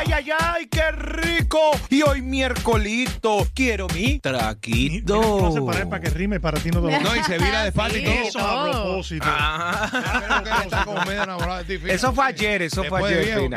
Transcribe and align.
¡Ay, 0.00 0.12
ay, 0.14 0.30
ay! 0.38 0.66
¡Qué 0.68 0.90
rico! 0.92 1.60
Y 1.90 2.00
hoy 2.00 2.22
miércolito 2.22 3.46
quiero 3.54 3.86
mi 3.88 4.18
traquito. 4.18 5.20
Vamos 5.20 5.54
a 5.54 5.60
separar 5.60 5.90
para 5.90 6.00
que 6.00 6.08
rime 6.08 6.40
para 6.40 6.58
ti 6.58 6.70
no 6.70 6.80
te 6.80 6.90
lo 6.90 7.00
No, 7.00 7.16
y 7.16 7.22
se 7.22 7.36
vira 7.36 7.64
de 7.64 7.72
falda 7.72 7.98
y 7.98 8.04
todo. 8.04 8.14
Eso 8.14 8.38
a 8.40 8.70
propósito. 8.70 9.26
Ah, 9.28 10.42
Fina. 11.66 11.92
eso 11.92 12.14
fue 12.14 12.24
ayer, 12.24 12.62
eso 12.62 12.82
fue 12.84 13.10
ayer, 13.10 13.50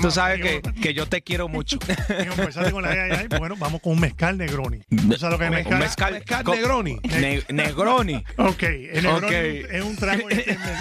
Tú 0.00 0.10
sabes 0.10 0.40
que, 0.40 0.62
que 0.80 0.94
yo 0.94 1.06
te 1.06 1.20
quiero 1.20 1.48
mucho. 1.48 1.78
Y 2.08 2.22
empezaste 2.26 2.70
con 2.70 2.82
la 2.82 2.90
ay, 2.90 2.98
ay, 3.10 3.26
ay. 3.30 3.38
Bueno, 3.38 3.56
vamos 3.58 3.82
con 3.82 3.92
un 3.92 4.00
mezcal 4.00 4.38
Negroni. 4.38 4.78
¿Tú 4.88 5.18
sabes 5.18 5.32
lo 5.32 5.38
que 5.38 5.44
es 5.44 5.50
mezcal? 5.50 5.78
mezcal, 5.78 6.12
Mezcal 6.14 6.44
con- 6.44 6.56
Negroni. 6.56 7.00
Ne- 7.04 7.42
Negroni. 7.50 8.24
Ok, 8.38 8.62
el 8.62 9.02
Negroni 9.02 9.34
es 9.70 9.82
un 9.82 9.96
trago 9.96 10.22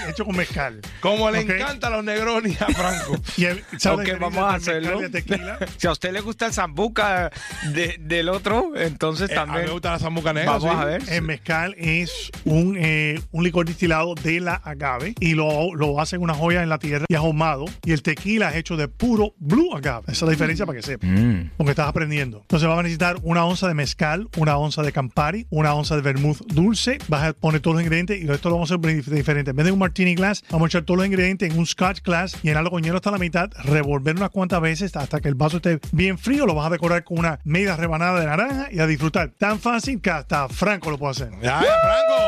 hecho 0.08 0.24
con 0.26 0.38
mezcal. 0.38 0.80
Como 1.02 1.30
le 1.32 1.42
encanta 1.42 1.90
los 1.90 2.04
negronis 2.04 2.62
a 2.62 2.68
Franco. 2.68 3.20
Y 3.36 3.46
el, 3.46 3.64
¿sabes 3.78 4.08
Ok, 4.08 4.08
la 4.08 4.14
diferencia 4.14 4.18
vamos 4.20 4.54
a 4.54 4.56
hacerlo. 4.56 5.01
Tequila? 5.10 5.58
Si 5.78 5.88
a 5.88 5.92
usted 5.92 6.12
le 6.12 6.22
gusta 6.22 6.46
el 6.46 6.54
zambuca 6.54 7.32
de- 7.74 7.98
del 8.00 8.30
otro, 8.30 8.72
entonces 8.76 9.30
Eh, 9.30 9.36
a 9.38 9.46
mí 9.46 9.48
también. 9.48 9.66
me 9.68 9.72
gusta 9.74 9.92
la 9.92 10.00
zambuca 10.00 10.34
negra. 10.34 10.52
Vamos 10.52 10.72
sí. 10.72 10.78
a 10.80 10.86
ver. 10.86 11.04
El 11.10 11.22
mezcal 11.24 11.76
es 11.78 12.30
un, 12.46 12.78
eh, 12.80 13.20
un 13.32 13.44
licor 13.44 13.66
distilado 13.66 14.16
de 14.16 14.40
la 14.40 14.56
agave 14.56 15.16
y 15.20 15.34
lo, 15.34 15.74
lo 15.76 16.00
hacen 16.00 16.22
una 16.22 16.34
joya 16.34 16.62
en 16.64 16.70
la 16.70 16.78
tierra 16.80 17.06
y 17.10 17.16
ahumado. 17.16 17.66
Y 17.86 17.92
el 17.94 18.02
tequila 18.02 18.50
es 18.52 18.58
hecho 18.58 18.78
de 18.78 18.88
puro 18.88 19.34
blue 19.40 19.76
agave. 19.76 20.04
Esa 20.08 20.12
es 20.12 20.22
la 20.24 20.30
diferencia 20.32 20.66
para 20.66 20.78
que 20.80 20.84
sepas. 20.86 21.10
Mm. 21.10 21.50
Porque 21.58 21.72
estás 21.72 21.88
aprendiendo. 21.88 22.40
Entonces 22.42 22.68
vas 22.68 22.80
a 22.80 22.84
necesitar 22.84 23.18
una 23.24 23.46
onza 23.46 23.68
de 23.68 23.74
mezcal, 23.74 24.28
una 24.38 24.58
onza 24.58 24.82
de 24.84 24.92
Campari, 24.92 25.48
una 25.50 25.74
onza 25.74 25.96
de 25.96 26.02
vermouth 26.02 26.42
dulce. 26.48 26.98
Vas 27.08 27.24
a 27.24 27.34
poner 27.34 27.62
todos 27.62 27.76
los 27.76 27.84
ingredientes 27.84 28.22
y 28.22 28.30
esto 28.30 28.50
lo 28.50 28.56
vamos 28.56 28.72
a 28.72 28.76
hacer 28.76 28.86
dif- 28.86 29.06
diferente. 29.06 29.52
En 29.52 29.58
vez 29.58 29.66
de 29.66 29.72
un 29.72 29.80
martini 29.80 30.16
glass, 30.16 30.44
vamos 30.50 30.66
a 30.66 30.68
echar 30.68 30.84
todos 30.84 30.98
los 30.98 31.08
ingredientes 31.08 31.52
en 31.52 31.58
un 31.58 31.66
scotch 31.66 32.02
glass, 32.04 32.38
llenarlo 32.42 32.70
con 32.72 32.84
hielo 32.84 32.98
hasta 32.98 33.12
la 33.12 33.18
mitad, 33.18 33.50
revolver 33.64 34.16
unas 34.16 34.30
cuantas 34.30 34.62
veces 34.62 34.91
hasta 35.00 35.20
que 35.22 35.28
el 35.30 35.36
vaso 35.36 35.58
esté 35.58 35.80
bien 35.92 36.18
frío. 36.18 36.46
Lo 36.46 36.54
vas 36.56 36.68
a 36.68 36.70
decorar 36.72 37.04
con 37.04 37.20
una 37.20 37.40
media 37.44 37.76
rebanada 37.76 38.20
de 38.20 38.26
naranja 38.26 38.68
y 38.72 38.80
a 38.80 38.88
disfrutar. 38.88 39.30
Tan 39.38 39.60
fácil 39.60 40.02
que 40.02 40.10
hasta 40.12 40.50
Franco 40.50 40.92
lo 40.92 40.98
puede 40.98 41.12
hacer. 41.12 41.32
Ya, 41.42 41.60
Franco. 41.60 42.24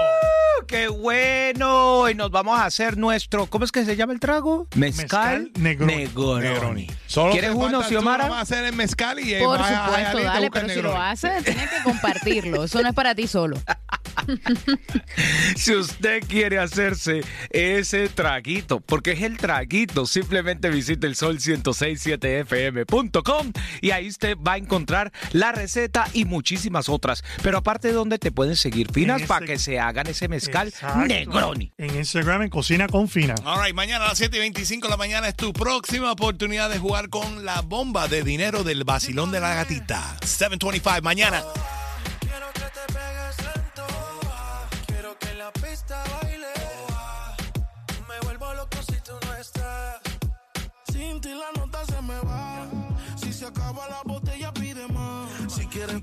¡Qué 0.67 0.87
bueno! 0.87 2.09
Y 2.09 2.15
nos 2.15 2.31
vamos 2.31 2.57
a 2.57 2.65
hacer 2.65 2.97
nuestro. 2.97 3.47
¿Cómo 3.47 3.65
es 3.65 3.71
que 3.71 3.83
se 3.85 3.95
llama 3.95 4.13
el 4.13 4.19
trago? 4.19 4.67
Mezcal, 4.75 5.51
Mezcal 5.57 5.87
Negroni. 5.87 6.07
Negroni. 6.41 6.87
Solo 7.05 7.31
¿Quieres 7.33 7.51
uno, 7.53 7.83
Xiomara? 7.83 8.25
nomás 8.27 8.43
hacer 8.43 8.63
el 8.65 8.73
mezcal 8.73 9.19
y 9.19 9.35
Por 9.39 9.59
vas 9.59 9.69
a- 9.71 9.85
supuesto, 9.85 10.17
a- 10.17 10.21
a- 10.21 10.23
dale, 10.23 10.49
pero 10.51 10.69
si 10.69 10.81
lo 10.81 10.99
haces, 10.99 11.43
tienes 11.43 11.69
que 11.69 11.83
compartirlo. 11.83 12.63
Eso 12.63 12.81
no 12.81 12.87
es 12.87 12.95
para 12.95 13.13
ti 13.13 13.27
solo. 13.27 13.57
Si 15.55 15.73
usted 15.75 16.21
quiere 16.27 16.59
hacerse 16.59 17.21
ese 17.49 18.09
traguito, 18.09 18.81
porque 18.81 19.11
es 19.11 19.21
el 19.21 19.37
traguito, 19.37 20.05
simplemente 20.05 20.69
visite 20.69 21.07
el 21.07 21.15
sol1067fm.com 21.15 23.53
y 23.81 23.91
ahí 23.91 24.09
usted 24.09 24.35
va 24.37 24.53
a 24.53 24.57
encontrar 24.57 25.11
la 25.31 25.51
receta 25.51 26.07
y 26.13 26.25
muchísimas 26.25 26.89
otras. 26.89 27.23
Pero 27.41 27.57
aparte 27.59 27.89
de 27.89 27.93
donde 27.93 28.17
te 28.19 28.31
pueden 28.31 28.55
seguir 28.55 28.91
finas 28.91 29.21
para 29.23 29.45
que 29.45 29.59
se 29.59 29.79
hagan 29.79 30.07
ese 30.07 30.27
mezcal 30.27 30.69
Exacto. 30.69 31.05
Negroni. 31.05 31.71
En 31.77 31.95
Instagram, 31.95 32.41
en 32.43 32.49
Cocina 32.49 32.87
con 32.87 33.07
Fina. 33.07 33.35
All 33.45 33.63
right, 33.63 33.75
mañana 33.75 34.05
a 34.05 34.07
las 34.09 34.17
7 34.17 34.35
y 34.37 34.39
25 34.39 34.87
de 34.87 34.91
la 34.91 34.97
mañana 34.97 35.27
es 35.27 35.35
tu 35.35 35.53
próxima 35.53 36.11
oportunidad 36.11 36.69
de 36.69 36.79
jugar 36.79 37.09
con 37.09 37.45
la 37.45 37.61
bomba 37.61 38.07
de 38.07 38.23
dinero 38.23 38.63
del 38.63 38.83
vacilón 38.83 39.31
de 39.31 39.39
la 39.39 39.53
gatita. 39.55 40.17
725 40.21 41.01
mañana. 41.01 41.43
la 45.43 45.51
pista 45.51 46.01
baile. 46.21 46.53
Me 48.07 48.17
vuelvo 48.25 48.53
loco 48.53 48.77
si 48.89 48.97
tú 49.01 49.13
no 49.25 49.33
estás. 49.35 49.99
Sin 50.91 51.19
ti 51.19 51.33
la 51.33 51.49
nota 51.59 51.79
se 51.85 52.01
me 52.01 52.19
va. 52.19 52.65
Si 53.17 53.33
se 53.33 53.45
acaba 53.47 53.89
la 53.89 54.01
botella, 54.05 54.53
pide 54.53 54.87
más. 54.87 55.29
Si 55.53 55.65
quieres 55.67 56.01